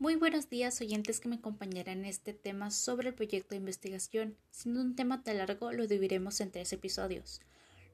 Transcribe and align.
Muy 0.00 0.16
buenos 0.16 0.48
días 0.48 0.80
oyentes 0.80 1.20
que 1.20 1.28
me 1.28 1.36
acompañarán 1.36 1.98
en 1.98 2.04
este 2.06 2.32
tema 2.32 2.70
sobre 2.70 3.10
el 3.10 3.14
proyecto 3.14 3.50
de 3.50 3.58
investigación. 3.58 4.34
Siendo 4.50 4.80
un 4.80 4.96
tema 4.96 5.22
tan 5.22 5.36
largo, 5.36 5.72
lo 5.72 5.86
dividiremos 5.86 6.40
en 6.40 6.50
tres 6.50 6.72
episodios. 6.72 7.42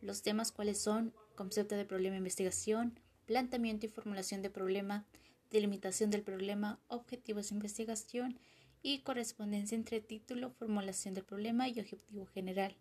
Los 0.03 0.23
temas 0.23 0.53
cuáles 0.53 0.79
son 0.79 1.13
concepto 1.35 1.75
de 1.75 1.85
problema 1.85 2.13
de 2.13 2.19
investigación, 2.19 2.97
planteamiento 3.27 3.87
y 3.87 3.89
formulación 3.89 4.41
de 4.41 4.51
problema, 4.51 5.05
delimitación 5.51 6.13
del 6.13 6.23
problema, 6.23 6.79
objetivos 6.87 7.49
de 7.49 7.57
investigación 7.57 8.39
y 8.85 9.01
correspondencia 9.01 9.75
entre 9.75 10.01
título, 10.01 10.53
formulación 10.53 11.13
del 11.13 11.25
problema 11.25 11.69
y 11.69 11.81
objetivo 11.81 12.27
general, 12.27 12.77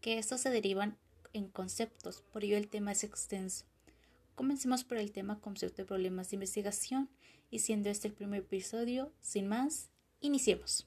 que 0.00 0.18
estos 0.18 0.42
se 0.42 0.50
derivan 0.50 0.96
en 1.32 1.48
conceptos, 1.48 2.22
por 2.32 2.44
ello 2.44 2.56
el 2.56 2.68
tema 2.68 2.92
es 2.92 3.02
extenso. 3.02 3.64
Comencemos 4.36 4.84
por 4.84 4.98
el 4.98 5.10
tema 5.10 5.40
concepto 5.40 5.82
de 5.82 5.86
problemas 5.86 6.30
de 6.30 6.36
investigación 6.36 7.10
y 7.50 7.60
siendo 7.60 7.88
este 7.88 8.08
el 8.08 8.14
primer 8.14 8.40
episodio, 8.40 9.12
sin 9.20 9.48
más, 9.48 9.90
iniciemos. 10.20 10.86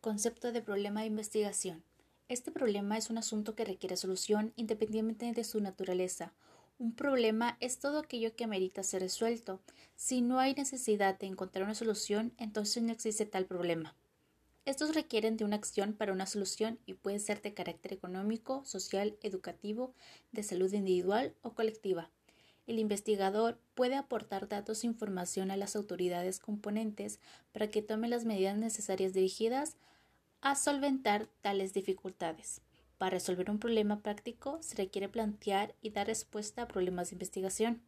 Concepto 0.00 0.50
de 0.50 0.62
problema 0.62 1.02
de 1.02 1.06
investigación. 1.08 1.82
Este 2.28 2.50
problema 2.50 2.96
es 2.96 3.10
un 3.10 3.18
asunto 3.18 3.54
que 3.54 3.64
requiere 3.64 3.96
solución 3.96 4.52
independientemente 4.56 5.32
de 5.32 5.44
su 5.44 5.60
naturaleza. 5.60 6.32
Un 6.78 6.94
problema 6.94 7.56
es 7.60 7.78
todo 7.78 7.98
aquello 7.98 8.34
que 8.34 8.44
amerita 8.44 8.82
ser 8.82 9.02
resuelto. 9.02 9.60
Si 9.96 10.22
no 10.22 10.38
hay 10.38 10.54
necesidad 10.54 11.18
de 11.18 11.26
encontrar 11.26 11.64
una 11.64 11.74
solución, 11.74 12.32
entonces 12.38 12.82
no 12.82 12.92
existe 12.92 13.26
tal 13.26 13.44
problema. 13.44 13.94
Estos 14.70 14.94
requieren 14.94 15.36
de 15.36 15.44
una 15.44 15.56
acción 15.56 15.94
para 15.94 16.12
una 16.12 16.26
solución 16.26 16.78
y 16.86 16.94
pueden 16.94 17.18
ser 17.18 17.42
de 17.42 17.52
carácter 17.52 17.92
económico, 17.92 18.64
social, 18.64 19.18
educativo, 19.20 19.92
de 20.30 20.44
salud 20.44 20.72
individual 20.72 21.34
o 21.42 21.54
colectiva. 21.54 22.08
El 22.68 22.78
investigador 22.78 23.58
puede 23.74 23.96
aportar 23.96 24.46
datos 24.46 24.84
e 24.84 24.86
información 24.86 25.50
a 25.50 25.56
las 25.56 25.74
autoridades 25.74 26.38
componentes 26.38 27.18
para 27.50 27.68
que 27.68 27.82
tomen 27.82 28.10
las 28.10 28.24
medidas 28.24 28.56
necesarias 28.58 29.12
dirigidas 29.12 29.74
a 30.40 30.54
solventar 30.54 31.26
tales 31.42 31.74
dificultades. 31.74 32.60
Para 32.96 33.10
resolver 33.10 33.50
un 33.50 33.58
problema 33.58 34.02
práctico 34.02 34.62
se 34.62 34.76
requiere 34.76 35.08
plantear 35.08 35.74
y 35.82 35.90
dar 35.90 36.06
respuesta 36.06 36.62
a 36.62 36.68
problemas 36.68 37.10
de 37.10 37.16
investigación. 37.16 37.82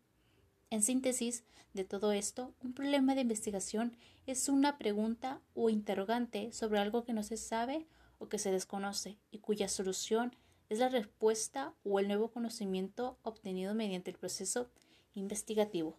En 0.73 0.81
síntesis 0.81 1.45
de 1.75 1.85
todo 1.85 2.13
esto, 2.13 2.55
un 2.63 2.73
problema 2.73 3.15
de 3.15 3.21
investigación 3.21 3.95
es 4.27 4.49
una 4.49 4.79
pregunta 4.79 5.43
o 5.53 5.69
interrogante 5.69 6.51
sobre 6.55 6.81
algo 6.81 7.05
que 7.05 7.13
no 7.13 7.23
se 7.23 7.37
sabe 7.37 7.87
o 8.19 8.31
que 8.31 8.39
se 8.39 8.51
desconoce 8.51 9.19
y 9.31 9.41
cuya 9.41 9.69
solución 9.69 10.35
es 10.71 10.79
la 10.79 10.89
respuesta 10.89 11.75
o 11.85 12.01
el 12.01 12.09
nuevo 12.09 12.31
conocimiento 12.31 13.19
obtenido 13.23 13.75
mediante 13.75 14.11
el 14.13 14.17
proceso 14.17 14.71
investigativo. 15.13 15.99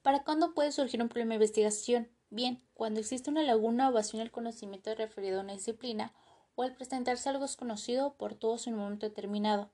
¿Para 0.00 0.24
cuándo 0.24 0.54
puede 0.54 0.72
surgir 0.72 1.02
un 1.02 1.10
problema 1.10 1.32
de 1.32 1.44
investigación? 1.44 2.08
Bien, 2.30 2.62
cuando 2.72 3.00
existe 3.00 3.28
una 3.28 3.42
laguna 3.42 3.90
o 3.90 3.92
vacío 3.92 4.18
en 4.18 4.24
el 4.24 4.32
conocimiento 4.32 4.94
referido 4.94 5.40
a 5.40 5.42
una 5.42 5.52
disciplina 5.52 6.14
o 6.54 6.62
al 6.62 6.74
presentarse 6.74 7.28
algo 7.28 7.42
desconocido 7.42 8.14
por 8.14 8.34
todos 8.34 8.66
en 8.66 8.76
un 8.76 8.80
momento 8.80 9.06
determinado, 9.06 9.68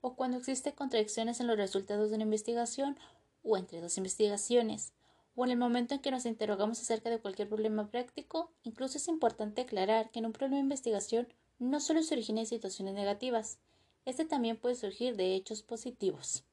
o 0.00 0.14
cuando 0.14 0.36
existen 0.36 0.72
contradicciones 0.72 1.40
en 1.40 1.46
los 1.46 1.56
resultados 1.56 2.10
de 2.10 2.16
una 2.16 2.24
investigación 2.24 2.98
o 3.46 3.56
entre 3.56 3.80
dos 3.80 3.96
investigaciones, 3.96 4.92
o 5.36 5.44
en 5.44 5.52
el 5.52 5.58
momento 5.58 5.94
en 5.94 6.00
que 6.00 6.10
nos 6.10 6.26
interrogamos 6.26 6.80
acerca 6.80 7.10
de 7.10 7.20
cualquier 7.20 7.48
problema 7.48 7.90
práctico, 7.90 8.50
incluso 8.64 8.98
es 8.98 9.06
importante 9.06 9.62
aclarar 9.62 10.10
que 10.10 10.18
en 10.18 10.26
un 10.26 10.32
problema 10.32 10.56
de 10.56 10.62
investigación 10.62 11.28
no 11.58 11.80
solo 11.80 12.02
se 12.02 12.14
origina 12.14 12.44
situaciones 12.44 12.94
negativas, 12.94 13.58
este 14.04 14.24
también 14.24 14.56
puede 14.56 14.74
surgir 14.74 15.16
de 15.16 15.34
hechos 15.34 15.62
positivos. 15.62 16.44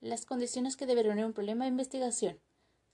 Las 0.00 0.26
condiciones 0.26 0.76
que 0.76 0.86
debe 0.86 1.02
reunir 1.02 1.24
un 1.24 1.32
problema 1.32 1.64
de 1.64 1.70
investigación 1.70 2.38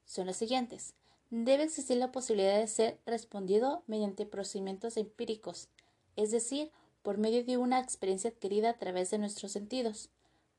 son 0.05 0.27
las 0.27 0.37
siguientes. 0.37 0.95
Debe 1.31 1.65
existir 1.65 1.97
la 1.99 2.13
posibilidad 2.13 2.59
de 2.59 2.67
ser 2.67 2.99
respondido 3.05 3.83
mediante 3.87 4.27
procedimientos 4.27 4.97
empíricos, 4.97 5.69
es 6.17 6.31
decir, 6.31 6.71
por 7.03 7.19
medio 7.19 7.45
de 7.45 7.57
una 7.57 7.81
experiencia 7.81 8.31
adquirida 8.31 8.71
a 8.71 8.79
través 8.79 9.11
de 9.11 9.19
nuestros 9.19 9.53
sentidos 9.53 10.11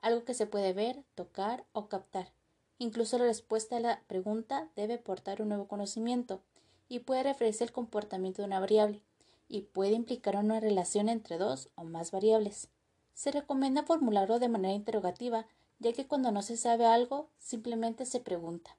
algo 0.01 0.23
que 0.23 0.33
se 0.33 0.47
puede 0.47 0.73
ver, 0.73 1.03
tocar 1.15 1.65
o 1.71 1.87
captar. 1.87 2.31
Incluso 2.77 3.17
la 3.17 3.25
respuesta 3.25 3.77
a 3.77 3.81
la 3.81 4.01
pregunta 4.07 4.69
debe 4.75 4.97
portar 4.97 5.41
un 5.41 5.49
nuevo 5.49 5.67
conocimiento 5.67 6.41
y 6.87 6.99
puede 6.99 7.23
referirse 7.23 7.63
al 7.63 7.71
comportamiento 7.71 8.41
de 8.41 8.47
una 8.47 8.59
variable 8.59 9.01
y 9.49 9.61
puede 9.61 9.93
implicar 9.93 10.37
una 10.37 10.59
relación 10.59 11.09
entre 11.09 11.37
dos 11.37 11.69
o 11.75 11.83
más 11.83 12.11
variables. 12.11 12.69
Se 13.13 13.31
recomienda 13.31 13.83
formularlo 13.83 14.39
de 14.39 14.47
manera 14.47 14.73
interrogativa, 14.73 15.45
ya 15.79 15.91
que 15.91 16.07
cuando 16.07 16.31
no 16.31 16.41
se 16.41 16.55
sabe 16.55 16.85
algo, 16.85 17.29
simplemente 17.37 18.05
se 18.05 18.19
pregunta. 18.19 18.77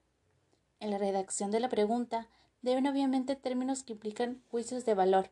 En 0.79 0.89
la 0.89 0.97
redacción 0.97 1.51
de 1.51 1.59
la 1.59 1.69
pregunta 1.69 2.27
deben 2.61 2.87
obviamente 2.87 3.35
términos 3.35 3.83
que 3.83 3.93
implican 3.93 4.41
juicios 4.49 4.85
de 4.85 4.95
valor. 4.95 5.29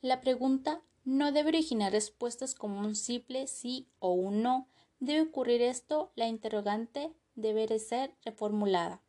La 0.00 0.20
pregunta 0.20 0.80
no 1.04 1.32
debe 1.32 1.48
originar 1.48 1.92
respuestas 1.92 2.54
como 2.54 2.80
un 2.80 2.94
simple 2.94 3.46
sí 3.46 3.86
o 3.98 4.12
un 4.12 4.42
no, 4.42 4.68
Debe 4.98 5.20
ocurrir 5.20 5.60
esto, 5.60 6.10
la 6.16 6.26
interrogante 6.26 7.12
debe 7.34 7.78
ser 7.78 8.14
reformulada. 8.24 9.02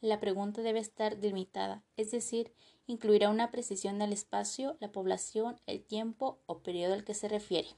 La 0.00 0.18
pregunta 0.18 0.62
debe 0.62 0.78
estar 0.78 1.18
delimitada, 1.18 1.84
es 1.96 2.10
decir, 2.10 2.54
incluirá 2.86 3.28
una 3.28 3.50
precisión 3.50 3.98
del 3.98 4.14
espacio, 4.14 4.78
la 4.80 4.92
población, 4.92 5.60
el 5.66 5.84
tiempo 5.84 6.40
o 6.46 6.62
periodo 6.62 6.94
al 6.94 7.04
que 7.04 7.12
se 7.12 7.28
refiere. 7.28 7.68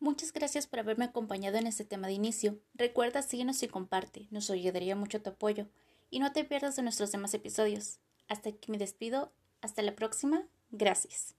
Muchas 0.00 0.32
gracias 0.32 0.66
por 0.66 0.80
haberme 0.80 1.04
acompañado 1.04 1.58
en 1.58 1.68
este 1.68 1.84
tema 1.84 2.08
de 2.08 2.14
inicio. 2.14 2.58
Recuerda, 2.74 3.22
síguenos 3.22 3.62
y 3.62 3.68
comparte, 3.68 4.26
nos 4.32 4.50
ayudaría 4.50 4.96
mucho 4.96 5.22
tu 5.22 5.30
apoyo 5.30 5.68
y 6.14 6.20
no 6.20 6.30
te 6.30 6.44
pierdas 6.44 6.76
de 6.76 6.82
nuestros 6.82 7.10
demás 7.10 7.34
episodios. 7.34 7.98
Hasta 8.28 8.50
aquí 8.50 8.70
me 8.70 8.78
despido. 8.78 9.32
Hasta 9.60 9.82
la 9.82 9.96
próxima. 9.96 10.44
Gracias. 10.70 11.34